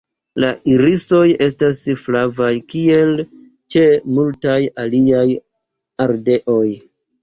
[0.43, 3.15] La irisoj estas flavaj kiel
[3.77, 3.87] ĉe
[4.19, 5.27] multaj aliaj
[6.11, 6.69] ardeoj.